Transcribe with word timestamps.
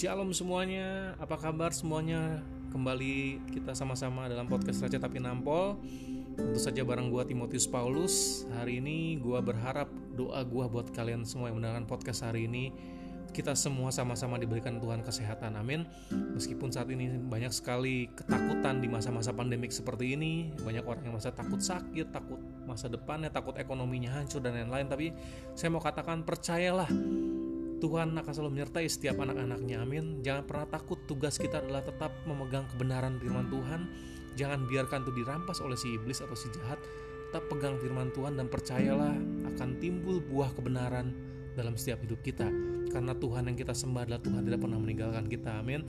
Shalom 0.00 0.32
semuanya, 0.32 1.12
apa 1.20 1.36
kabar 1.36 1.76
semuanya? 1.76 2.40
Kembali 2.72 3.36
kita 3.52 3.76
sama-sama 3.76 4.32
dalam 4.32 4.48
podcast 4.48 4.80
Raja 4.80 4.96
Tapi 4.96 5.20
Nampol 5.20 5.76
Tentu 6.40 6.56
saja 6.56 6.80
bareng 6.88 7.12
gua 7.12 7.28
Timotius 7.28 7.68
Paulus 7.68 8.48
Hari 8.56 8.80
ini 8.80 9.20
gua 9.20 9.44
berharap 9.44 9.92
doa 10.16 10.40
gua 10.48 10.72
buat 10.72 10.88
kalian 10.96 11.28
semua 11.28 11.52
yang 11.52 11.60
mendengarkan 11.60 11.84
podcast 11.84 12.24
hari 12.24 12.48
ini 12.48 12.72
kita 13.30 13.52
semua 13.52 13.92
sama-sama 13.94 14.42
diberikan 14.42 14.82
Tuhan 14.82 15.06
kesehatan, 15.06 15.54
amin. 15.54 15.86
Meskipun 16.10 16.74
saat 16.74 16.90
ini 16.90 17.14
banyak 17.14 17.54
sekali 17.54 18.10
ketakutan 18.10 18.82
di 18.82 18.90
masa-masa 18.90 19.30
pandemik 19.30 19.70
seperti 19.70 20.18
ini, 20.18 20.50
banyak 20.58 20.82
orang 20.82 21.06
yang 21.06 21.14
merasa 21.14 21.30
takut 21.30 21.62
sakit, 21.62 22.10
takut 22.10 22.42
masa 22.66 22.90
depannya, 22.90 23.30
takut 23.30 23.54
ekonominya 23.54 24.18
hancur 24.18 24.42
dan 24.42 24.58
lain-lain. 24.58 24.90
Tapi 24.90 25.14
saya 25.54 25.70
mau 25.70 25.78
katakan 25.78 26.26
percayalah, 26.26 26.90
Tuhan 27.80 28.12
akan 28.12 28.32
selalu 28.32 28.60
menyertai 28.60 28.86
setiap 28.86 29.16
anak-anaknya. 29.24 29.80
Amin. 29.80 30.20
Jangan 30.20 30.44
pernah 30.44 30.68
takut. 30.68 31.00
Tugas 31.08 31.40
kita 31.40 31.64
adalah 31.64 31.80
tetap 31.80 32.12
memegang 32.28 32.68
kebenaran 32.76 33.16
firman 33.16 33.48
Tuhan. 33.48 33.80
Jangan 34.36 34.68
biarkan 34.68 35.02
itu 35.08 35.12
dirampas 35.24 35.58
oleh 35.64 35.74
si 35.80 35.96
iblis 35.96 36.20
atau 36.20 36.36
si 36.36 36.52
jahat. 36.52 36.78
Tetap 37.32 37.48
pegang 37.48 37.80
firman 37.80 38.12
Tuhan 38.12 38.36
dan 38.36 38.52
percayalah 38.52 39.16
akan 39.56 39.70
timbul 39.80 40.20
buah 40.20 40.52
kebenaran 40.52 41.16
dalam 41.56 41.74
setiap 41.74 42.04
hidup 42.04 42.20
kita. 42.20 42.46
Karena 42.90 43.16
Tuhan 43.16 43.48
yang 43.48 43.56
kita 43.56 43.72
sembah 43.72 44.06
adalah 44.06 44.20
Tuhan 44.22 44.42
tidak 44.44 44.60
pernah 44.60 44.78
meninggalkan 44.78 45.24
kita. 45.26 45.62
Amin. 45.62 45.86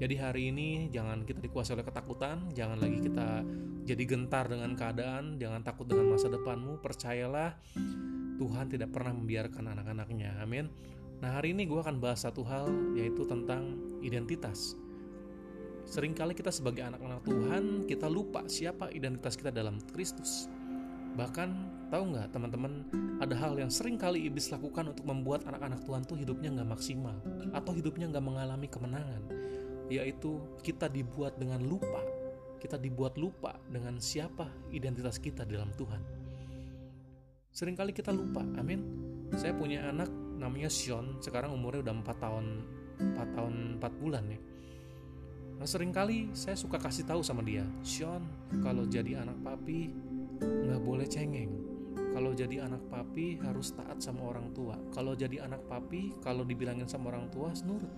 Jadi 0.00 0.14
hari 0.16 0.48
ini 0.48 0.88
jangan 0.88 1.28
kita 1.28 1.44
dikuasai 1.44 1.76
oleh 1.76 1.84
ketakutan, 1.84 2.48
jangan 2.56 2.80
lagi 2.80 3.04
kita 3.04 3.44
jadi 3.84 4.02
gentar 4.08 4.48
dengan 4.48 4.72
keadaan, 4.72 5.36
jangan 5.36 5.60
takut 5.60 5.84
dengan 5.84 6.16
masa 6.16 6.32
depanmu. 6.32 6.80
Percayalah 6.80 7.52
Tuhan 8.40 8.66
tidak 8.72 8.88
pernah 8.96 9.12
membiarkan 9.12 9.76
anak-anaknya. 9.76 10.40
Amin. 10.40 10.72
Nah 11.20 11.36
hari 11.36 11.52
ini 11.52 11.68
gue 11.68 11.76
akan 11.76 12.00
bahas 12.00 12.24
satu 12.24 12.40
hal 12.48 12.96
yaitu 12.96 13.28
tentang 13.28 13.76
identitas. 14.00 14.72
Seringkali 15.84 16.32
kita 16.32 16.48
sebagai 16.48 16.80
anak-anak 16.80 17.20
Tuhan 17.28 17.64
kita 17.84 18.08
lupa 18.08 18.48
siapa 18.48 18.88
identitas 18.88 19.36
kita 19.36 19.52
dalam 19.52 19.76
Kristus. 19.92 20.48
Bahkan 21.20 21.48
tahu 21.92 22.16
nggak 22.16 22.32
teman-teman 22.32 22.88
ada 23.20 23.36
hal 23.36 23.52
yang 23.60 23.68
sering 23.68 24.00
kali 24.00 24.24
iblis 24.24 24.48
lakukan 24.48 24.96
untuk 24.96 25.04
membuat 25.04 25.44
anak-anak 25.44 25.84
Tuhan 25.84 26.08
tuh 26.08 26.16
hidupnya 26.16 26.56
nggak 26.56 26.68
maksimal 26.72 27.16
atau 27.52 27.72
hidupnya 27.76 28.08
nggak 28.08 28.24
mengalami 28.24 28.70
kemenangan. 28.72 29.22
Yaitu 29.92 30.40
kita 30.64 30.88
dibuat 30.88 31.36
dengan 31.36 31.60
lupa. 31.68 32.00
Kita 32.60 32.80
dibuat 32.80 33.20
lupa 33.20 33.56
dengan 33.68 34.00
siapa 34.00 34.48
identitas 34.72 35.20
kita 35.20 35.44
dalam 35.44 35.68
Tuhan. 35.76 36.00
Seringkali 37.50 37.92
kita 37.92 38.12
lupa, 38.12 38.44
amin. 38.56 38.80
Saya 39.34 39.56
punya 39.56 39.88
anak 39.90 40.12
namanya 40.40 40.72
Sean 40.72 41.20
sekarang 41.20 41.52
umurnya 41.52 41.84
udah 41.84 41.94
4 42.00 42.24
tahun 42.24 42.46
4 42.96 43.36
tahun 43.36 43.54
4 43.76 44.00
bulan 44.00 44.24
ya. 44.24 44.40
Nah 45.60 45.68
sering 45.68 45.92
kali 45.92 46.32
saya 46.32 46.56
suka 46.56 46.80
kasih 46.80 47.04
tahu 47.04 47.20
sama 47.20 47.44
dia 47.44 47.68
Sean 47.84 48.24
kalau 48.64 48.88
jadi 48.88 49.20
anak 49.20 49.36
papi 49.44 49.92
nggak 50.40 50.80
boleh 50.80 51.04
cengeng. 51.04 51.52
Kalau 52.10 52.34
jadi 52.34 52.66
anak 52.66 52.90
papi 52.90 53.38
harus 53.38 53.70
taat 53.76 54.02
sama 54.02 54.34
orang 54.34 54.50
tua. 54.50 54.74
Kalau 54.90 55.14
jadi 55.14 55.46
anak 55.46 55.62
papi 55.68 56.18
kalau 56.24 56.42
dibilangin 56.42 56.88
sama 56.88 57.12
orang 57.12 57.28
tua 57.28 57.52
nurut. 57.62 57.92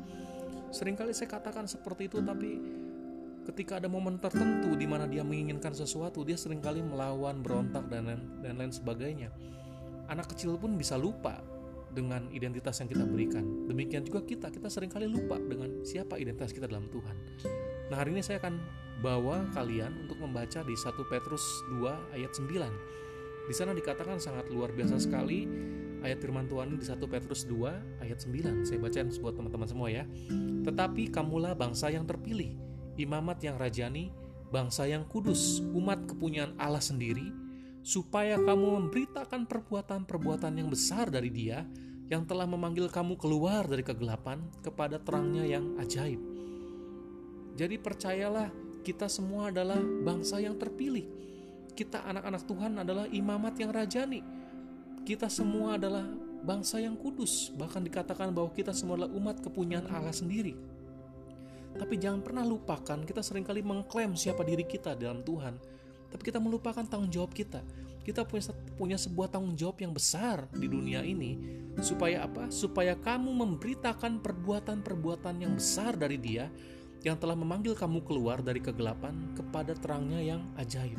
Seringkali 0.75 1.15
saya 1.15 1.31
katakan 1.31 1.71
seperti 1.71 2.11
itu 2.11 2.19
tapi 2.21 2.59
ketika 3.47 3.79
ada 3.79 3.87
momen 3.91 4.19
tertentu 4.19 4.75
di 4.79 4.87
mana 4.87 5.07
dia 5.07 5.27
menginginkan 5.27 5.75
sesuatu 5.75 6.23
dia 6.23 6.39
sering 6.39 6.63
kali 6.63 6.79
melawan 6.79 7.43
berontak 7.43 7.87
dan 7.91 8.11
lain, 8.11 8.23
dan 8.43 8.59
lain 8.59 8.73
sebagainya. 8.75 9.31
Anak 10.11 10.35
kecil 10.35 10.59
pun 10.59 10.75
bisa 10.77 10.99
lupa 10.99 11.41
dengan 11.93 12.29
identitas 12.33 12.81
yang 12.81 12.89
kita 12.89 13.05
berikan. 13.05 13.69
Demikian 13.69 14.03
juga 14.03 14.25
kita, 14.25 14.49
kita 14.49 14.69
sering 14.73 14.89
kali 14.89 15.07
lupa 15.07 15.37
dengan 15.39 15.85
siapa 15.85 16.17
identitas 16.17 16.51
kita 16.57 16.67
dalam 16.67 16.89
Tuhan. 16.89 17.17
Nah 17.93 17.97
hari 18.01 18.17
ini 18.17 18.25
saya 18.25 18.41
akan 18.41 18.57
bawa 19.05 19.49
kalian 19.53 20.09
untuk 20.09 20.17
membaca 20.21 20.65
di 20.65 20.73
1 20.73 21.13
Petrus 21.13 21.45
2 21.77 22.17
ayat 22.17 22.33
9. 22.33 22.49
Di 23.51 23.55
sana 23.55 23.75
dikatakan 23.75 24.23
sangat 24.23 24.49
luar 24.49 24.71
biasa 24.73 25.03
sekali 25.03 25.45
ayat 26.01 26.19
firman 26.23 26.47
Tuhan 26.47 26.79
di 26.79 26.85
1 26.87 26.99
Petrus 27.11 27.45
2 27.51 28.03
ayat 28.03 28.19
9. 28.23 28.65
Saya 28.67 28.79
bacain 28.79 29.11
buat 29.19 29.35
teman-teman 29.35 29.69
semua 29.69 29.89
ya. 29.91 30.05
Tetapi 30.63 31.11
kamulah 31.11 31.59
bangsa 31.59 31.91
yang 31.91 32.07
terpilih, 32.07 32.55
imamat 32.97 33.43
yang 33.43 33.59
rajani, 33.59 34.15
bangsa 34.55 34.87
yang 34.87 35.03
kudus, 35.11 35.59
umat 35.75 36.07
kepunyaan 36.07 36.55
Allah 36.55 36.83
sendiri, 36.83 37.42
supaya 37.83 38.39
kamu 38.39 38.79
memberitakan 38.79 39.51
perbuatan-perbuatan 39.51 40.55
yang 40.55 40.71
besar 40.71 41.11
dari 41.11 41.29
Dia 41.35 41.67
yang 42.07 42.23
telah 42.23 42.47
memanggil 42.47 42.87
kamu 42.87 43.19
keluar 43.19 43.67
dari 43.67 43.83
kegelapan 43.83 44.39
kepada 44.63 45.03
terangnya 45.03 45.43
yang 45.43 45.75
ajaib. 45.83 46.23
Jadi 47.59 47.77
percayalah, 47.77 48.49
kita 48.87 49.11
semua 49.11 49.51
adalah 49.51 49.83
bangsa 49.83 50.39
yang 50.39 50.57
terpilih. 50.57 51.05
Kita 51.75 52.07
anak-anak 52.07 52.43
Tuhan 52.47 52.73
adalah 52.81 53.07
imamat 53.11 53.55
yang 53.59 53.71
rajani. 53.75 54.23
Kita 55.03 55.27
semua 55.27 55.75
adalah 55.75 56.07
bangsa 56.47 56.79
yang 56.79 56.95
kudus. 56.95 57.51
Bahkan 57.55 57.83
dikatakan 57.83 58.31
bahwa 58.31 58.55
kita 58.55 58.71
semua 58.71 59.01
adalah 59.01 59.13
umat 59.19 59.43
kepunyaan 59.43 59.91
Allah 59.91 60.15
sendiri. 60.15 60.55
Tapi 61.73 61.97
jangan 61.97 62.21
pernah 62.21 62.45
lupakan, 62.45 63.01
kita 63.03 63.25
sering 63.25 63.43
kali 63.43 63.65
mengklaim 63.65 64.13
siapa 64.13 64.45
diri 64.45 64.69
kita 64.69 64.93
dalam 64.93 65.25
Tuhan 65.25 65.57
tapi 66.13 66.23
kita 66.29 66.37
melupakan 66.37 66.85
tanggung 66.85 67.09
jawab 67.09 67.33
kita. 67.33 67.65
Kita 68.03 68.27
punya 68.29 68.53
punya 68.77 68.99
sebuah 68.99 69.33
tanggung 69.33 69.57
jawab 69.57 69.81
yang 69.81 69.95
besar 69.95 70.45
di 70.53 70.67
dunia 70.69 71.01
ini 71.07 71.39
supaya 71.81 72.29
apa? 72.29 72.53
Supaya 72.53 72.93
kamu 72.99 73.33
memberitakan 73.33 74.21
perbuatan-perbuatan 74.21 75.41
yang 75.41 75.57
besar 75.57 75.97
dari 75.97 76.21
Dia 76.21 76.53
yang 77.03 77.19
telah 77.19 77.35
memanggil 77.35 77.75
kamu 77.75 78.05
keluar 78.05 78.45
dari 78.45 78.61
kegelapan 78.63 79.35
kepada 79.35 79.75
terangnya 79.75 80.21
yang 80.23 80.43
ajaib. 80.59 80.99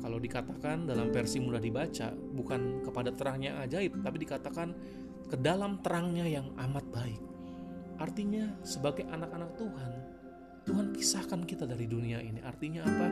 Kalau 0.00 0.16
dikatakan 0.16 0.88
dalam 0.88 1.12
versi 1.12 1.38
mudah 1.42 1.60
dibaca, 1.60 2.14
bukan 2.14 2.84
kepada 2.86 3.10
terangnya 3.12 3.60
ajaib, 3.64 4.00
tapi 4.00 4.16
dikatakan 4.22 4.68
ke 5.28 5.36
dalam 5.38 5.78
terangnya 5.84 6.24
yang 6.26 6.46
amat 6.56 6.84
baik. 6.88 7.20
Artinya, 8.00 8.48
sebagai 8.64 9.04
anak-anak 9.12 9.60
Tuhan, 9.60 9.92
Tuhan 10.70 10.94
pisahkan 10.94 11.42
kita 11.42 11.66
dari 11.66 11.90
dunia 11.90 12.22
ini. 12.22 12.38
Artinya 12.46 12.86
apa? 12.86 13.06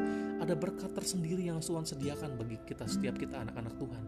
Ada 0.46 0.54
berkat 0.54 0.94
tersendiri 0.94 1.50
yang 1.50 1.58
Tuhan 1.58 1.82
sediakan 1.82 2.38
bagi 2.38 2.54
kita 2.62 2.86
setiap 2.86 3.18
kita 3.18 3.42
anak-anak 3.42 3.74
Tuhan. 3.74 4.02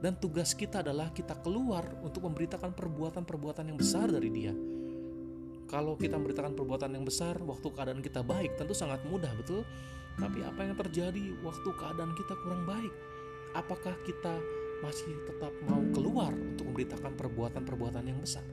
Dan 0.00 0.16
tugas 0.16 0.56
kita 0.56 0.80
adalah 0.80 1.12
kita 1.12 1.36
keluar 1.44 1.84
untuk 2.00 2.24
memberitakan 2.24 2.72
perbuatan-perbuatan 2.72 3.68
yang 3.68 3.76
besar 3.76 4.08
dari 4.08 4.32
Dia. 4.32 4.56
Kalau 5.68 6.00
kita 6.00 6.16
memberitakan 6.16 6.56
perbuatan 6.56 6.96
yang 6.96 7.04
besar 7.04 7.36
waktu 7.44 7.68
keadaan 7.76 8.00
kita 8.00 8.24
baik, 8.24 8.56
tentu 8.56 8.72
sangat 8.72 9.04
mudah, 9.04 9.32
betul? 9.36 9.68
Tapi 10.16 10.40
apa 10.40 10.64
yang 10.64 10.72
terjadi 10.72 11.24
waktu 11.44 11.68
keadaan 11.76 12.16
kita 12.16 12.32
kurang 12.40 12.64
baik? 12.64 12.92
Apakah 13.52 14.00
kita 14.08 14.32
masih 14.80 15.12
tetap 15.28 15.52
mau 15.68 15.84
keluar 15.92 16.32
untuk 16.32 16.72
memberitakan 16.72 17.12
perbuatan-perbuatan 17.20 18.04
yang 18.08 18.16
besar? 18.24 18.44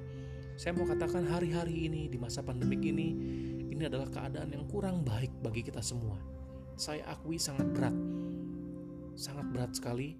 Saya 0.60 0.76
mau 0.76 0.84
katakan 0.84 1.24
hari-hari 1.26 1.88
ini 1.88 2.12
di 2.12 2.20
masa 2.20 2.44
pandemik 2.44 2.84
ini 2.84 3.16
ini 3.82 3.90
adalah 3.90 4.14
keadaan 4.14 4.54
yang 4.54 4.70
kurang 4.70 5.02
baik 5.02 5.42
bagi 5.42 5.66
kita 5.66 5.82
semua. 5.82 6.14
Saya 6.78 7.02
akui 7.10 7.42
sangat 7.42 7.66
berat. 7.74 7.98
Sangat 9.18 9.50
berat 9.50 9.74
sekali. 9.74 10.14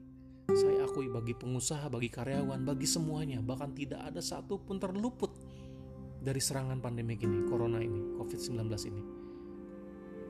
Saya 0.50 0.90
akui 0.90 1.06
bagi 1.14 1.38
pengusaha, 1.38 1.86
bagi 1.86 2.10
karyawan, 2.10 2.66
bagi 2.66 2.90
semuanya, 2.90 3.38
bahkan 3.46 3.70
tidak 3.78 4.02
ada 4.02 4.18
satu 4.18 4.58
pun 4.58 4.82
terluput 4.82 5.30
dari 6.18 6.42
serangan 6.42 6.82
pandemi 6.82 7.14
ini, 7.22 7.46
corona 7.46 7.78
ini, 7.78 8.18
COVID-19 8.18 8.66
ini. 8.90 9.04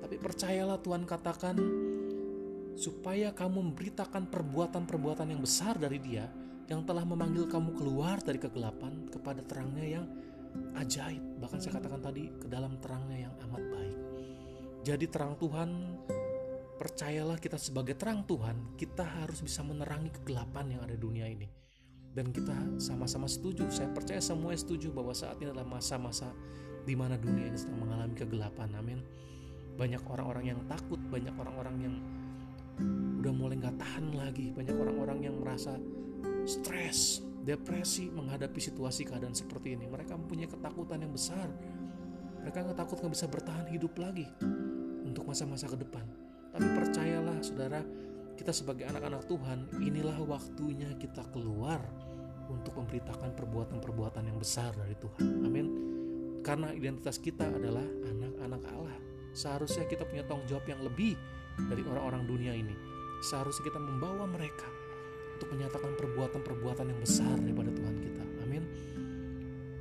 Tapi 0.04 0.16
percayalah 0.20 0.84
Tuhan 0.84 1.08
katakan 1.08 1.56
supaya 2.76 3.32
kamu 3.32 3.72
memberitakan 3.72 4.28
perbuatan-perbuatan 4.28 5.32
yang 5.32 5.40
besar 5.40 5.80
dari 5.80 6.04
Dia 6.04 6.28
yang 6.68 6.84
telah 6.84 7.08
memanggil 7.08 7.48
kamu 7.48 7.80
keluar 7.80 8.20
dari 8.20 8.44
kegelapan 8.44 9.08
kepada 9.08 9.40
terangnya 9.48 9.88
yang 9.88 10.06
ajaib. 10.78 11.24
Bahkan 11.40 11.60
saya 11.62 11.78
katakan 11.80 12.02
tadi 12.02 12.30
ke 12.40 12.48
dalam 12.48 12.78
terangnya 12.82 13.30
yang 13.30 13.34
amat 13.50 13.64
baik. 13.70 13.98
Jadi 14.82 15.06
terang 15.10 15.38
Tuhan, 15.38 15.70
percayalah 16.82 17.38
kita 17.38 17.62
sebagai 17.62 17.94
terang 17.94 18.26
Tuhan, 18.26 18.74
kita 18.74 19.06
harus 19.06 19.46
bisa 19.46 19.62
menerangi 19.62 20.10
kegelapan 20.10 20.74
yang 20.78 20.82
ada 20.82 20.98
di 20.98 21.02
dunia 21.02 21.30
ini. 21.30 21.46
Dan 22.12 22.34
kita 22.34 22.82
sama-sama 22.82 23.30
setuju, 23.30 23.70
saya 23.72 23.88
percaya 23.94 24.20
semua 24.20 24.52
setuju 24.58 24.92
bahwa 24.92 25.16
saat 25.16 25.40
ini 25.40 25.54
adalah 25.54 25.64
masa-masa 25.64 26.34
di 26.84 26.98
mana 26.98 27.16
dunia 27.16 27.48
ini 27.48 27.56
sedang 27.56 27.88
mengalami 27.88 28.18
kegelapan. 28.18 28.70
Amin. 28.76 29.00
Banyak 29.78 30.04
orang-orang 30.10 30.52
yang 30.52 30.60
takut, 30.68 31.00
banyak 31.08 31.32
orang-orang 31.38 31.76
yang 31.80 31.96
udah 33.22 33.34
mulai 33.38 33.56
nggak 33.62 33.78
tahan 33.78 34.18
lagi, 34.18 34.50
banyak 34.52 34.76
orang-orang 34.76 35.20
yang 35.24 35.36
merasa 35.40 35.78
stres, 36.50 37.22
depresi 37.42 38.14
menghadapi 38.14 38.62
situasi 38.62 39.06
keadaan 39.10 39.34
seperti 39.34 39.74
ini. 39.74 39.90
Mereka 39.90 40.14
mempunyai 40.14 40.50
ketakutan 40.50 41.02
yang 41.02 41.14
besar. 41.14 41.50
Mereka 42.42 42.74
takut 42.74 42.98
nggak 43.02 43.14
bisa 43.14 43.26
bertahan 43.30 43.68
hidup 43.70 43.94
lagi 44.02 44.26
untuk 45.06 45.26
masa-masa 45.30 45.70
ke 45.70 45.78
depan. 45.78 46.06
Tapi 46.52 46.68
percayalah 46.74 47.38
saudara, 47.42 47.82
kita 48.34 48.50
sebagai 48.50 48.90
anak-anak 48.90 49.30
Tuhan, 49.30 49.70
inilah 49.78 50.18
waktunya 50.26 50.90
kita 50.98 51.22
keluar 51.30 51.80
untuk 52.50 52.76
memberitakan 52.76 53.38
perbuatan-perbuatan 53.38 54.28
yang 54.28 54.38
besar 54.42 54.74
dari 54.76 54.98
Tuhan. 54.98 55.46
Amin. 55.46 55.68
Karena 56.42 56.74
identitas 56.74 57.22
kita 57.22 57.46
adalah 57.48 57.86
anak-anak 57.86 58.62
Allah. 58.74 58.98
Seharusnya 59.32 59.86
kita 59.88 60.04
punya 60.04 60.26
tanggung 60.26 60.50
jawab 60.50 60.66
yang 60.68 60.82
lebih 60.84 61.16
dari 61.70 61.86
orang-orang 61.86 62.26
dunia 62.26 62.54
ini. 62.58 62.74
Seharusnya 63.22 63.70
kita 63.70 63.78
membawa 63.78 64.26
mereka 64.26 64.81
untuk 65.42 65.58
menyatakan 65.58 65.98
perbuatan-perbuatan 65.98 66.86
yang 66.94 67.00
besar 67.02 67.34
daripada 67.42 67.74
Tuhan 67.74 67.96
kita. 67.98 68.24
Amin. 68.46 68.62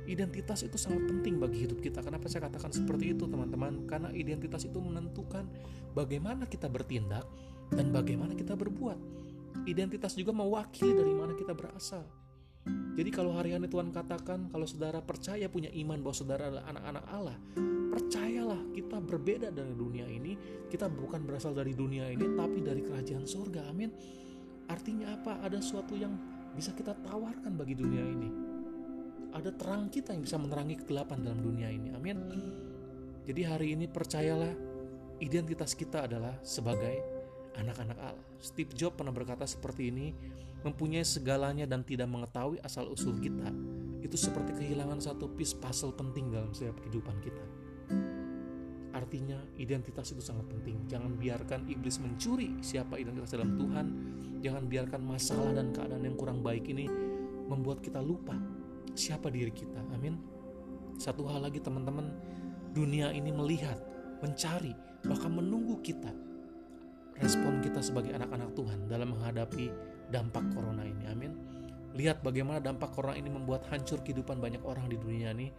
Identitas 0.09 0.65
itu 0.65 0.73
sangat 0.73 1.05
penting 1.05 1.37
bagi 1.37 1.69
hidup 1.69 1.77
kita. 1.85 2.01
Kenapa 2.01 2.25
saya 2.25 2.49
katakan 2.49 2.73
seperti 2.73 3.13
itu, 3.13 3.29
teman-teman? 3.29 3.85
Karena 3.85 4.09
identitas 4.09 4.65
itu 4.65 4.81
menentukan 4.81 5.45
bagaimana 5.93 6.49
kita 6.49 6.65
bertindak 6.65 7.29
dan 7.69 7.93
bagaimana 7.93 8.33
kita 8.33 8.57
berbuat. 8.57 8.97
Identitas 9.69 10.17
juga 10.17 10.33
mewakili 10.33 10.97
dari 10.97 11.13
mana 11.13 11.37
kita 11.37 11.53
berasal. 11.53 12.09
Jadi 12.97 13.09
kalau 13.13 13.37
hari 13.37 13.53
ini 13.53 13.69
Tuhan 13.69 13.93
katakan 13.93 14.49
kalau 14.49 14.65
saudara 14.65 14.97
percaya 15.05 15.45
punya 15.45 15.69
iman 15.77 16.01
bahwa 16.01 16.15
saudara 16.17 16.49
adalah 16.49 16.65
anak-anak 16.73 17.05
Allah, 17.13 17.37
percayalah 17.93 18.61
kita 18.73 18.97
berbeda 18.97 19.53
dari 19.53 19.77
dunia 19.77 20.09
ini. 20.09 20.33
Kita 20.65 20.89
bukan 20.89 21.21
berasal 21.21 21.53
dari 21.53 21.77
dunia 21.77 22.09
ini, 22.09 22.33
tapi 22.33 22.65
dari 22.65 22.81
kerajaan 22.81 23.29
surga. 23.29 23.69
Amin. 23.69 23.93
Artinya 24.71 25.11
apa? 25.11 25.43
Ada 25.43 25.59
sesuatu 25.59 25.99
yang 25.99 26.15
bisa 26.55 26.71
kita 26.71 26.95
tawarkan 27.03 27.59
bagi 27.59 27.75
dunia 27.75 28.07
ini. 28.07 28.29
Ada 29.35 29.51
terang 29.51 29.91
kita 29.91 30.15
yang 30.15 30.23
bisa 30.23 30.39
menerangi 30.39 30.79
kegelapan 30.79 31.19
dalam 31.27 31.43
dunia 31.43 31.67
ini. 31.67 31.91
Amin. 31.91 32.17
Jadi 33.27 33.41
hari 33.43 33.75
ini 33.75 33.91
percayalah 33.91 34.51
identitas 35.19 35.75
kita 35.75 36.07
adalah 36.07 36.39
sebagai 36.41 36.95
anak-anak 37.59 37.99
Allah. 37.99 38.27
Steve 38.39 38.71
Jobs 38.73 38.95
pernah 38.95 39.13
berkata 39.13 39.43
seperti 39.43 39.91
ini, 39.91 40.15
mempunyai 40.63 41.05
segalanya 41.05 41.67
dan 41.67 41.83
tidak 41.83 42.09
mengetahui 42.09 42.57
asal-usul 42.63 43.21
kita, 43.21 43.49
itu 44.01 44.17
seperti 44.17 44.57
kehilangan 44.57 45.03
satu 45.03 45.29
piece 45.35 45.53
puzzle 45.53 45.93
penting 45.93 46.33
dalam 46.33 46.51
setiap 46.55 46.79
kehidupan 46.81 47.17
kita. 47.21 47.45
Artinya, 48.91 49.39
identitas 49.55 50.11
itu 50.11 50.19
sangat 50.19 50.51
penting. 50.51 50.83
Jangan 50.91 51.15
biarkan 51.15 51.63
iblis 51.71 51.95
mencuri 52.03 52.59
siapa 52.59 52.99
identitas 52.99 53.31
dalam 53.31 53.55
Tuhan. 53.55 53.85
Jangan 54.41 54.65
biarkan 54.65 55.01
masalah 55.05 55.53
dan 55.53 55.69
keadaan 55.69 56.01
yang 56.01 56.17
kurang 56.17 56.41
baik 56.41 56.65
ini 56.65 56.89
membuat 57.45 57.85
kita 57.85 58.01
lupa 58.01 58.33
siapa 58.97 59.29
diri 59.29 59.53
kita. 59.53 59.79
Amin. 59.93 60.17
Satu 60.97 61.29
hal 61.29 61.45
lagi, 61.45 61.61
teman-teman, 61.61 62.09
dunia 62.73 63.13
ini 63.13 63.29
melihat, 63.29 63.77
mencari, 64.21 64.73
bahkan 65.05 65.29
menunggu 65.33 65.77
kita 65.81 66.09
respon 67.21 67.61
kita 67.61 67.85
sebagai 67.85 68.17
anak-anak 68.17 68.57
Tuhan 68.57 68.89
dalam 68.89 69.13
menghadapi 69.13 69.69
dampak 70.09 70.41
corona 70.57 70.81
ini. 70.83 71.05
Amin. 71.05 71.33
Lihat 71.91 72.23
bagaimana 72.23 72.63
dampak 72.63 72.95
corona 72.95 73.19
ini 73.19 73.29
membuat 73.29 73.67
hancur 73.69 73.99
kehidupan 74.01 74.39
banyak 74.41 74.63
orang 74.65 74.89
di 74.89 74.97
dunia 74.97 75.35
ini. 75.35 75.53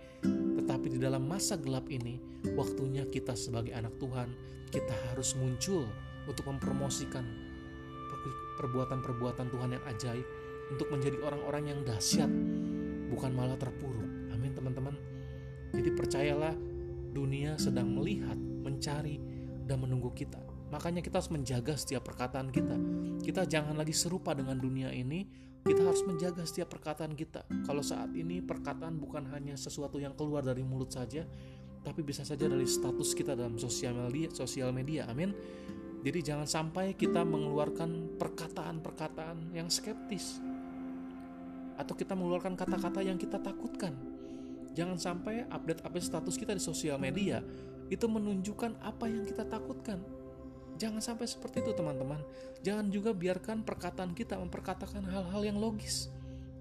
Tetapi 0.59 0.97
di 0.97 0.99
dalam 0.99 1.29
masa 1.29 1.61
gelap 1.61 1.87
ini, 1.93 2.19
waktunya 2.59 3.07
kita 3.07 3.37
sebagai 3.37 3.77
anak 3.77 3.95
Tuhan, 4.01 4.33
kita 4.73 4.95
harus 5.13 5.37
muncul 5.37 5.85
untuk 6.25 6.49
mempromosikan 6.49 7.52
perbuatan-perbuatan 8.63 9.47
Tuhan 9.51 9.71
yang 9.75 9.85
ajaib 9.91 10.27
untuk 10.71 10.89
menjadi 10.95 11.19
orang-orang 11.27 11.75
yang 11.75 11.81
dahsyat, 11.83 12.31
bukan 13.11 13.35
malah 13.35 13.59
terpuruk. 13.59 14.31
Amin, 14.31 14.55
teman-teman. 14.55 14.95
Jadi 15.75 15.91
percayalah, 15.91 16.55
dunia 17.11 17.59
sedang 17.59 17.91
melihat, 17.91 18.39
mencari, 18.39 19.19
dan 19.67 19.83
menunggu 19.83 20.11
kita 20.15 20.53
Makanya 20.73 21.05
kita 21.05 21.21
harus 21.21 21.29
menjaga 21.29 21.77
setiap 21.77 22.09
perkataan 22.09 22.49
kita. 22.49 22.77
Kita 23.21 23.45
jangan 23.45 23.77
lagi 23.77 23.93
serupa 23.93 24.33
dengan 24.33 24.57
dunia 24.57 24.89
ini. 24.89 25.29
Kita 25.63 25.85
harus 25.85 26.01
menjaga 26.09 26.43
setiap 26.49 26.75
perkataan 26.75 27.13
kita. 27.13 27.45
Kalau 27.69 27.85
saat 27.85 28.11
ini 28.17 28.41
perkataan 28.43 28.99
bukan 28.99 29.31
hanya 29.31 29.55
sesuatu 29.55 30.01
yang 30.01 30.17
keluar 30.17 30.43
dari 30.43 30.65
mulut 30.65 30.91
saja, 30.91 31.23
tapi 31.85 32.03
bisa 32.03 32.27
saja 32.27 32.51
dari 32.51 32.67
status 32.67 33.15
kita 33.15 33.39
dalam 33.39 33.61
sosial 33.61 33.95
media, 33.95 34.33
sosial 34.33 34.75
media. 34.75 35.07
Amin. 35.07 35.37
Jadi 36.03 36.19
jangan 36.23 36.51
sampai 36.51 36.99
kita 36.99 37.23
mengeluarkan 37.23 38.19
perkataan-perkataan 38.19 39.55
yang 39.55 39.71
skeptis 39.71 40.43
atau 41.79 41.95
kita 41.95 42.19
mengeluarkan 42.19 42.59
kata-kata 42.59 43.07
yang 43.07 43.17
kita 43.17 43.39
takutkan. 43.39 43.95
Jangan 44.75 44.99
sampai 44.99 45.47
update-update 45.47 46.07
status 46.07 46.35
kita 46.35 46.53
di 46.59 46.63
sosial 46.63 46.99
media 46.99 47.39
itu 47.87 48.07
menunjukkan 48.11 48.83
apa 48.83 49.05
yang 49.07 49.23
kita 49.23 49.47
takutkan 49.47 50.01
Jangan 50.83 50.99
sampai 50.99 51.31
seperti 51.31 51.63
itu 51.63 51.73
teman-teman. 51.77 52.19
Jangan 52.67 52.91
juga 52.91 53.15
biarkan 53.15 53.63
perkataan 53.63 54.19
kita 54.19 54.35
memperkatakan 54.35 55.07
hal-hal 55.07 55.43
yang 55.47 55.59
logis 55.63 56.09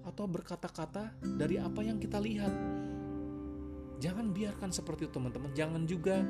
atau 0.06 0.30
berkata-kata 0.30 1.14
dari 1.38 1.58
apa 1.58 1.80
yang 1.82 1.98
kita 1.98 2.22
lihat. 2.22 2.54
Jangan 4.02 4.34
biarkan 4.34 4.70
seperti 4.74 5.10
itu 5.10 5.14
teman-teman. 5.18 5.50
Jangan 5.54 5.82
juga 5.90 6.22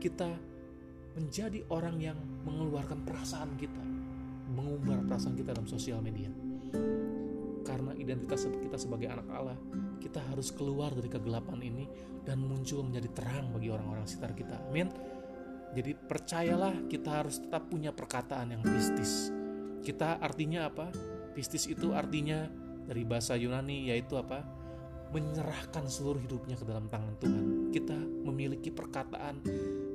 kita 0.00 0.36
menjadi 1.16 1.64
orang 1.70 1.96
yang 1.98 2.18
mengeluarkan 2.46 3.02
perasaan 3.02 3.54
kita, 3.58 3.82
mengumbar 4.54 5.02
perasaan 5.06 5.34
kita 5.34 5.54
dalam 5.54 5.66
sosial 5.66 5.98
media. 6.04 6.30
Karena 7.66 7.94
identitas 7.94 8.46
kita 8.46 8.78
sebagai 8.78 9.10
anak 9.10 9.28
Allah, 9.30 9.58
kita 10.00 10.18
harus 10.32 10.50
keluar 10.50 10.90
dari 10.94 11.06
kegelapan 11.06 11.60
ini 11.60 11.84
dan 12.24 12.40
muncul 12.40 12.82
menjadi 12.82 13.10
terang 13.14 13.52
bagi 13.52 13.68
orang-orang 13.68 14.06
sekitar 14.08 14.32
kita. 14.34 14.56
Amin. 14.70 14.88
Jadi 15.70 15.94
percayalah 15.94 16.90
kita 16.90 17.22
harus 17.22 17.38
tetap 17.38 17.70
punya 17.70 17.94
perkataan 17.94 18.58
yang 18.58 18.62
pistis. 18.64 19.30
Kita 19.86 20.18
artinya 20.18 20.66
apa? 20.66 20.90
Pistis 21.30 21.70
itu 21.70 21.94
artinya 21.94 22.50
dari 22.90 23.06
bahasa 23.06 23.38
Yunani 23.38 23.86
yaitu 23.94 24.18
apa? 24.18 24.42
Menyerahkan 25.10 25.90
seluruh 25.90 26.22
hidupnya 26.22 26.54
ke 26.54 26.62
dalam 26.62 26.86
tangan 26.86 27.14
Tuhan. 27.18 27.44
Kita 27.74 27.98
memiliki 27.98 28.70
perkataan 28.70 29.42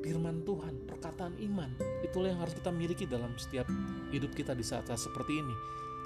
firman 0.03 0.43
Tuhan, 0.43 0.85
perkataan 0.85 1.39
iman. 1.39 1.71
Itulah 2.03 2.35
yang 2.35 2.39
harus 2.43 2.55
kita 2.55 2.71
miliki 2.71 3.07
dalam 3.07 3.31
setiap 3.39 3.65
hidup 4.11 4.35
kita 4.35 4.51
di 4.51 4.63
saat-saat 4.63 4.99
seperti 4.99 5.39
ini. 5.39 5.55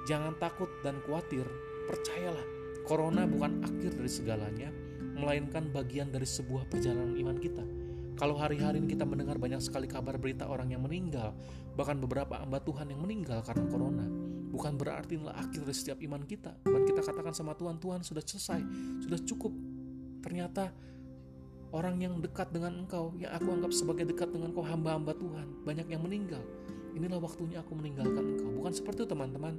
Jangan 0.06 0.38
takut 0.38 0.70
dan 0.86 1.02
khawatir, 1.04 1.44
percayalah. 1.90 2.46
Corona 2.86 3.30
bukan 3.30 3.62
akhir 3.62 3.98
dari 3.98 4.10
segalanya, 4.10 4.70
melainkan 5.18 5.70
bagian 5.70 6.10
dari 6.10 6.26
sebuah 6.26 6.66
perjalanan 6.70 7.14
iman 7.18 7.38
kita 7.38 7.62
kalau 8.20 8.36
hari-hari 8.36 8.84
ini 8.84 8.92
kita 8.92 9.08
mendengar 9.08 9.40
banyak 9.40 9.64
sekali 9.64 9.88
kabar 9.88 10.20
berita 10.20 10.44
orang 10.44 10.76
yang 10.76 10.84
meninggal, 10.84 11.32
bahkan 11.80 11.96
beberapa 12.04 12.36
hamba 12.36 12.60
Tuhan 12.60 12.92
yang 12.92 13.00
meninggal 13.00 13.40
karena 13.48 13.64
corona, 13.72 14.04
bukan 14.50 14.76
berarti 14.76 15.16
inilah 15.16 15.38
akhir 15.38 15.64
dari 15.64 15.78
setiap 15.78 15.98
iman 16.04 16.22
kita. 16.26 16.58
Dan 16.66 16.82
kita 16.86 17.02
katakan 17.06 17.34
sama 17.34 17.54
Tuhan, 17.56 17.78
Tuhan 17.78 18.02
sudah 18.02 18.24
selesai, 18.26 18.62
sudah 19.06 19.20
cukup. 19.24 19.54
Ternyata 20.26 20.74
orang 21.72 22.02
yang 22.02 22.18
dekat 22.20 22.52
dengan 22.52 22.86
engkau, 22.86 23.14
yang 23.16 23.32
aku 23.32 23.50
anggap 23.54 23.72
sebagai 23.72 24.10
dekat 24.10 24.34
dengan 24.34 24.52
kau 24.52 24.66
hamba-hamba 24.66 25.14
Tuhan, 25.16 25.64
banyak 25.64 25.88
yang 25.88 26.02
meninggal. 26.02 26.42
Inilah 26.98 27.22
waktunya 27.22 27.62
aku 27.62 27.78
meninggalkan 27.78 28.36
engkau. 28.36 28.50
Bukan 28.50 28.74
seperti 28.74 29.06
itu 29.06 29.10
teman-teman. 29.14 29.56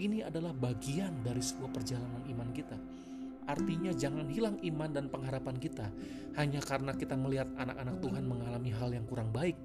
Ini 0.00 0.24
adalah 0.24 0.56
bagian 0.56 1.20
dari 1.20 1.44
sebuah 1.44 1.76
perjalanan 1.76 2.24
iman 2.24 2.48
kita 2.56 2.78
Artinya 3.50 3.90
jangan 3.90 4.30
hilang 4.30 4.62
iman 4.62 4.90
dan 4.94 5.10
pengharapan 5.10 5.58
kita 5.58 5.90
hanya 6.38 6.62
karena 6.62 6.94
kita 6.94 7.18
melihat 7.18 7.50
anak-anak 7.58 7.98
Tuhan 7.98 8.22
mengalami 8.22 8.70
hal 8.70 8.94
yang 8.94 9.02
kurang 9.10 9.34
baik. 9.34 9.58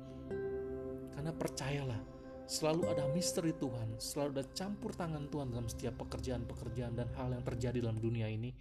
Karena 1.14 1.30
percayalah, 1.30 2.02
selalu 2.46 2.90
ada 2.94 3.10
misteri 3.10 3.54
Tuhan, 3.58 3.98
selalu 3.98 4.40
ada 4.40 4.46
campur 4.54 4.94
tangan 4.94 5.26
Tuhan 5.30 5.50
dalam 5.50 5.66
setiap 5.66 5.98
pekerjaan-pekerjaan 6.06 6.94
dan 6.94 7.10
hal 7.18 7.34
yang 7.34 7.44
terjadi 7.46 7.82
dalam 7.82 7.98
dunia 7.98 8.30
ini 8.30 8.54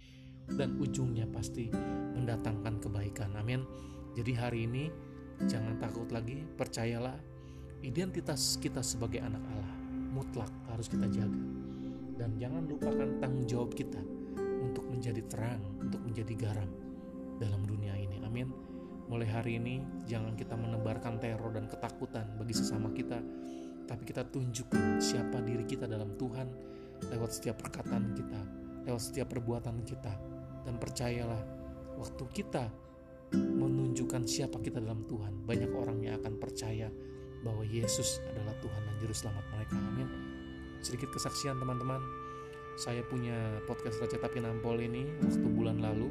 dan 0.49 0.77
ujungnya 0.77 1.25
pasti 1.29 1.69
mendatangkan 2.17 2.81
kebaikan. 2.81 3.33
Amin. 3.37 3.65
Jadi 4.17 4.31
hari 4.33 4.69
ini 4.69 4.89
jangan 5.45 5.77
takut 5.77 6.09
lagi, 6.09 6.41
percayalah 6.57 7.17
identitas 7.85 8.57
kita 8.57 8.81
sebagai 8.81 9.21
anak 9.21 9.41
Allah 9.53 9.73
mutlak 10.15 10.49
harus 10.71 10.87
kita 10.87 11.05
jaga. 11.11 11.43
Dan 12.15 12.39
jangan 12.39 12.63
lupakan 12.65 13.19
tanggung 13.19 13.43
jawab 13.43 13.75
kita 13.75 13.99
untuk 14.63 14.87
menjadi 14.87 15.19
terang, 15.27 15.59
untuk 15.83 15.99
menjadi 16.01 16.33
garam 16.33 16.71
dalam 17.37 17.67
dunia 17.67 17.91
ini. 17.99 18.23
Amin. 18.23 18.47
Mulai 19.05 19.27
hari 19.29 19.61
ini 19.61 19.83
jangan 20.07 20.33
kita 20.33 20.55
menebarkan 20.57 21.21
teror 21.21 21.53
dan 21.53 21.67
ketakutan 21.69 22.25
bagi 22.39 22.55
sesama 22.55 22.89
kita, 22.95 23.19
tapi 23.85 24.03
kita 24.05 24.25
tunjukkan 24.27 24.99
siapa 25.01 25.41
diri 25.45 25.65
kita 25.65 25.85
dalam 25.85 26.17
Tuhan 26.17 26.47
lewat 27.13 27.31
setiap 27.31 27.61
perkataan 27.61 28.13
kita, 28.17 28.41
lewat 28.89 29.01
setiap 29.01 29.29
perbuatan 29.29 29.85
kita. 29.85 30.13
Dan 30.65 30.81
percayalah, 30.81 31.41
waktu 32.01 32.25
kita 32.33 32.65
menunjukkan 33.37 34.25
siapa 34.25 34.57
kita 34.61 34.81
dalam 34.81 35.05
Tuhan, 35.05 35.45
banyak 35.45 35.69
orang 35.69 36.01
yang 36.01 36.17
akan 36.17 36.41
percaya 36.41 36.89
bahwa 37.45 37.61
Yesus 37.61 38.17
adalah 38.33 38.57
Tuhan 38.57 38.81
dan 38.89 38.95
Juru 38.97 39.13
Selamat 39.13 39.45
mereka. 39.53 39.77
Amin. 39.77 40.09
Sedikit 40.81 41.13
kesaksian 41.13 41.61
teman-teman, 41.61 42.01
saya 42.81 43.05
punya 43.05 43.61
podcast 43.69 44.01
Raja 44.01 44.17
Tapi 44.17 44.41
Nampol 44.41 44.81
ini 44.81 45.05
waktu 45.21 45.47
bulan 45.47 45.77
lalu 45.79 46.09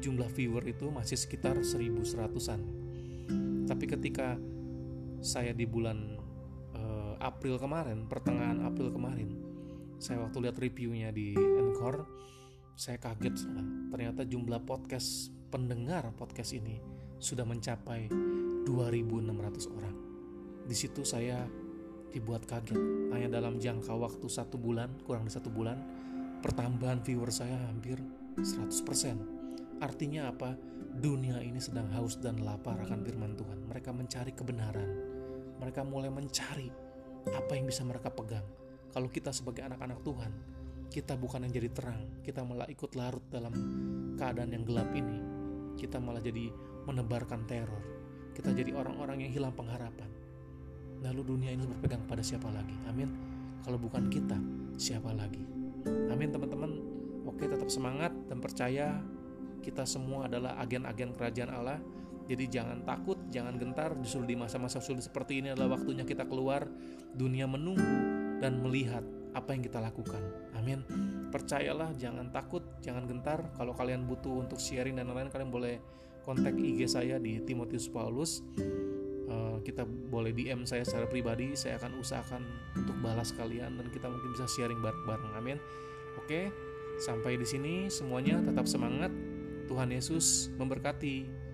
jumlah 0.00 0.30
viewer 0.32 0.62
itu 0.64 0.88
masih 0.88 1.18
sekitar 1.18 1.60
1100-an 1.60 2.86
tapi 3.66 3.84
ketika 3.90 4.38
saya 5.20 5.50
di 5.50 5.66
bulan 5.66 6.16
April 7.20 7.60
kemarin 7.60 8.08
pertengahan 8.08 8.62
April 8.64 8.92
kemarin 8.92 9.30
saya 9.96 10.20
waktu 10.20 10.48
lihat 10.48 10.56
reviewnya 10.60 11.08
di 11.10 11.32
Anchor 11.36 12.04
saya 12.76 13.00
kaget 13.00 13.36
ternyata 13.88 14.28
jumlah 14.28 14.60
podcast 14.68 15.32
pendengar 15.48 16.12
podcast 16.18 16.52
ini 16.52 16.76
sudah 17.16 17.48
mencapai 17.48 18.12
2.600 18.66 19.76
orang. 19.78 19.96
Di 20.66 20.74
situ 20.76 21.06
saya 21.06 21.46
dibuat 22.10 22.44
kaget. 22.44 22.76
Hanya 23.14 23.40
dalam 23.40 23.62
jangka 23.62 23.94
waktu 23.94 24.26
satu 24.26 24.58
bulan, 24.58 24.90
kurang 25.06 25.24
dari 25.30 25.34
satu 25.38 25.48
bulan, 25.48 25.78
pertambahan 26.42 27.00
viewer 27.06 27.30
saya 27.30 27.56
hampir 27.70 27.96
100%. 28.36 29.80
Artinya 29.80 30.32
apa? 30.34 30.58
Dunia 30.96 31.44
ini 31.44 31.60
sedang 31.60 31.92
haus 31.92 32.16
dan 32.16 32.40
lapar 32.40 32.80
akan 32.80 33.04
firman 33.04 33.36
Tuhan. 33.36 33.68
Mereka 33.68 33.92
mencari 33.92 34.32
kebenaran. 34.32 34.88
Mereka 35.60 35.84
mulai 35.84 36.08
mencari 36.08 36.68
apa 37.34 37.58
yang 37.58 37.66
bisa 37.66 37.82
mereka 37.82 38.12
pegang. 38.12 38.44
Kalau 38.94 39.08
kita 39.10 39.34
sebagai 39.34 39.66
anak-anak 39.66 40.00
Tuhan, 40.06 40.32
kita 40.92 41.18
bukan 41.18 41.44
yang 41.44 41.52
jadi 41.52 41.68
terang, 41.74 42.22
kita 42.22 42.46
malah 42.46 42.68
ikut 42.70 42.94
larut 42.94 43.24
dalam 43.28 43.52
keadaan 44.14 44.54
yang 44.54 44.64
gelap 44.64 44.88
ini. 44.94 45.18
Kita 45.76 46.00
malah 46.00 46.22
jadi 46.22 46.48
menebarkan 46.86 47.44
teror. 47.44 47.82
Kita 48.32 48.52
jadi 48.52 48.72
orang-orang 48.72 49.26
yang 49.26 49.32
hilang 49.32 49.52
pengharapan. 49.52 50.08
Lalu 51.04 51.22
dunia 51.24 51.50
ini 51.52 51.68
berpegang 51.68 52.04
pada 52.08 52.24
siapa 52.24 52.48
lagi? 52.48 52.72
Amin. 52.88 53.12
Kalau 53.60 53.76
bukan 53.76 54.08
kita, 54.08 54.38
siapa 54.80 55.12
lagi? 55.12 55.42
Amin 56.08 56.32
teman-teman. 56.32 56.72
Oke, 57.26 57.50
tetap 57.50 57.68
semangat 57.68 58.14
dan 58.30 58.38
percaya 58.40 59.02
kita 59.60 59.82
semua 59.82 60.30
adalah 60.30 60.56
agen-agen 60.62 61.12
kerajaan 61.12 61.50
Allah. 61.52 61.80
Jadi 62.30 62.44
jangan 62.48 62.86
takut, 62.86 63.15
jangan 63.30 63.56
gentar. 63.56 63.94
Justru 64.00 64.26
di 64.28 64.36
masa-masa 64.38 64.78
sulit 64.78 65.04
seperti 65.04 65.42
ini 65.42 65.52
adalah 65.52 65.78
waktunya 65.78 66.02
kita 66.02 66.26
keluar. 66.26 66.66
Dunia 67.16 67.48
menunggu 67.48 67.96
dan 68.40 68.60
melihat 68.60 69.02
apa 69.36 69.52
yang 69.52 69.62
kita 69.64 69.78
lakukan. 69.84 70.20
Amin. 70.56 70.80
Percayalah, 71.28 71.92
jangan 72.00 72.32
takut, 72.32 72.64
jangan 72.80 73.04
gentar. 73.04 73.52
Kalau 73.52 73.76
kalian 73.76 74.08
butuh 74.08 74.48
untuk 74.48 74.56
sharing 74.56 74.96
dan 74.96 75.12
lain-lain, 75.12 75.28
kalian 75.28 75.52
boleh 75.52 75.76
kontak 76.24 76.56
IG 76.56 76.88
saya 76.88 77.20
di 77.20 77.38
Timotius 77.44 77.86
Paulus. 77.92 78.40
Uh, 79.26 79.58
kita 79.60 79.84
boleh 79.84 80.32
DM 80.32 80.64
saya 80.64 80.82
secara 80.82 81.04
pribadi. 81.04 81.52
Saya 81.52 81.76
akan 81.76 82.00
usahakan 82.00 82.42
untuk 82.74 82.96
balas 83.04 83.30
kalian 83.36 83.76
dan 83.76 83.86
kita 83.92 84.08
mungkin 84.08 84.32
bisa 84.32 84.48
sharing 84.48 84.80
bareng-bareng. 84.80 85.32
Amin. 85.36 85.58
Oke, 86.16 86.48
sampai 86.98 87.36
di 87.36 87.44
sini 87.44 87.92
semuanya 87.92 88.40
tetap 88.40 88.64
semangat. 88.64 89.12
Tuhan 89.66 89.90
Yesus 89.92 90.48
memberkati. 90.56 91.45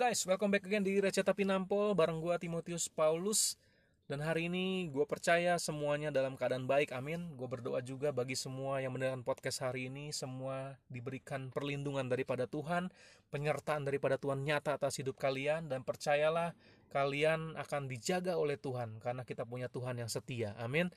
Guys, 0.00 0.24
welcome 0.24 0.48
back 0.48 0.64
again 0.64 0.80
di 0.80 0.96
Receta 0.96 1.36
Pinampol 1.36 1.92
bareng 1.92 2.24
gue 2.24 2.32
Timotius 2.40 2.88
Paulus 2.88 3.60
dan 4.08 4.24
hari 4.24 4.48
ini 4.48 4.88
gue 4.88 5.04
percaya 5.04 5.60
semuanya 5.60 6.08
dalam 6.08 6.40
keadaan 6.40 6.64
baik, 6.64 6.96
amin. 6.96 7.36
Gue 7.36 7.44
berdoa 7.44 7.84
juga 7.84 8.08
bagi 8.08 8.32
semua 8.32 8.80
yang 8.80 8.96
mendengarkan 8.96 9.20
podcast 9.20 9.60
hari 9.60 9.92
ini, 9.92 10.08
semua 10.08 10.80
diberikan 10.88 11.52
perlindungan 11.52 12.08
daripada 12.08 12.48
Tuhan, 12.48 12.88
penyertaan 13.28 13.84
daripada 13.84 14.16
Tuhan 14.16 14.40
nyata 14.40 14.80
atas 14.80 14.96
hidup 14.96 15.20
kalian, 15.20 15.68
dan 15.68 15.84
percayalah 15.84 16.56
kalian 16.88 17.60
akan 17.60 17.84
dijaga 17.84 18.40
oleh 18.40 18.56
Tuhan, 18.56 19.04
karena 19.04 19.20
kita 19.28 19.44
punya 19.44 19.68
Tuhan 19.68 20.00
yang 20.00 20.08
setia, 20.08 20.56
amin. 20.56 20.88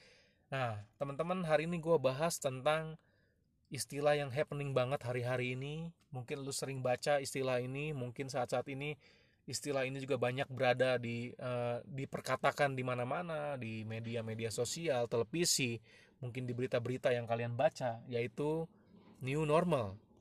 Nah, 0.47 0.79
teman-teman, 0.95 1.43
hari 1.43 1.67
ini 1.67 1.83
gue 1.83 1.99
bahas 1.99 2.39
tentang 2.39 2.95
istilah 3.73 4.13
yang 4.13 4.29
happening 4.29 4.69
banget 4.69 5.01
hari-hari 5.01 5.57
ini. 5.57 5.89
Mungkin 6.13 6.45
lu 6.45 6.53
sering 6.53 6.85
baca 6.85 7.17
istilah 7.17 7.57
ini, 7.57 7.89
mungkin 7.89 8.29
saat-saat 8.29 8.69
ini 8.69 8.93
istilah 9.49 9.83
ini 9.83 9.97
juga 9.97 10.21
banyak 10.21 10.45
berada 10.53 11.01
di 11.01 11.33
uh, 11.41 11.81
diperkatakan 11.89 12.77
di 12.77 12.85
mana-mana, 12.85 13.57
di 13.57 13.81
media-media 13.81 14.53
sosial, 14.53 15.09
televisi, 15.09 15.81
mungkin 16.21 16.45
di 16.45 16.53
berita-berita 16.53 17.09
yang 17.11 17.25
kalian 17.25 17.57
baca, 17.57 17.99
yaitu 18.05 18.69
new 19.25 19.41
normal. 19.43 19.97